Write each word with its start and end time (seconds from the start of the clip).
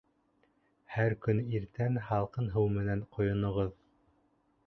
Һәр 0.93 1.15
көн 1.25 1.41
иртән 1.57 2.01
һалҡын 2.07 2.49
һыу 2.55 2.73
менән 2.79 3.05
ҡойоноғоҙ 3.17 3.77